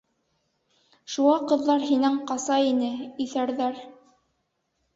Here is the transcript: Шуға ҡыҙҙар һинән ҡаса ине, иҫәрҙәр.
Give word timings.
Шуға 1.15 1.35
ҡыҙҙар 1.51 1.85
һинән 1.91 2.19
ҡаса 2.33 2.59
ине, 2.71 2.91
иҫәрҙәр. 3.27 3.81